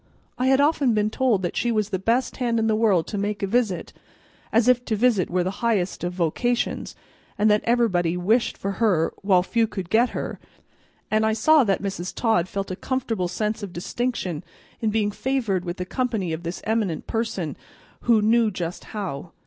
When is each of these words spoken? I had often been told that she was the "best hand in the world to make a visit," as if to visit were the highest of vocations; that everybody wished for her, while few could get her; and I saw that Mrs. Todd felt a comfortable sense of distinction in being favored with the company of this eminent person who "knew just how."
I 0.39 0.47
had 0.47 0.59
often 0.59 0.95
been 0.95 1.11
told 1.11 1.43
that 1.43 1.55
she 1.55 1.71
was 1.71 1.89
the 1.91 1.99
"best 1.99 2.37
hand 2.37 2.57
in 2.57 2.65
the 2.65 2.75
world 2.75 3.05
to 3.05 3.19
make 3.19 3.43
a 3.43 3.45
visit," 3.45 3.93
as 4.51 4.67
if 4.67 4.83
to 4.85 4.95
visit 4.95 5.29
were 5.29 5.43
the 5.43 5.61
highest 5.61 6.03
of 6.03 6.11
vocations; 6.13 6.95
that 7.37 7.61
everybody 7.65 8.17
wished 8.17 8.57
for 8.57 8.71
her, 8.81 9.13
while 9.21 9.43
few 9.43 9.67
could 9.67 9.91
get 9.91 10.09
her; 10.09 10.39
and 11.11 11.23
I 11.23 11.33
saw 11.33 11.63
that 11.65 11.83
Mrs. 11.83 12.15
Todd 12.15 12.49
felt 12.49 12.71
a 12.71 12.75
comfortable 12.75 13.27
sense 13.27 13.61
of 13.61 13.73
distinction 13.73 14.43
in 14.79 14.89
being 14.89 15.11
favored 15.11 15.63
with 15.65 15.77
the 15.77 15.85
company 15.85 16.33
of 16.33 16.41
this 16.41 16.61
eminent 16.63 17.05
person 17.05 17.55
who 18.05 18.23
"knew 18.23 18.49
just 18.49 18.85
how." 18.97 19.33